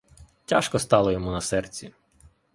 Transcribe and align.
Тяжко 0.45 0.79
стало 0.79 1.11
йому 1.11 1.31
на 1.31 1.41
серці. 1.41 1.93